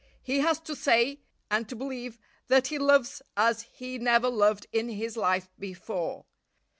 He 0.23 0.39
has 0.39 0.59
to 0.61 0.75
say, 0.75 1.19
and 1.51 1.69
to 1.69 1.75
believe, 1.75 2.17
that 2.47 2.69
he 2.69 2.79
loves 2.79 3.21
as 3.37 3.61
he 3.71 3.99
never 3.99 4.29
loved 4.31 4.65
in 4.71 4.89
his 4.89 5.15
life 5.15 5.51
before. 5.59 6.25